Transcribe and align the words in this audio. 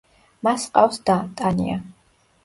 მას 0.45 0.63
ჰყავს 0.69 0.97
და, 1.09 1.17
ტანია. 1.41 1.75